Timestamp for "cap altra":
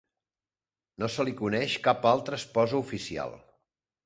1.89-2.41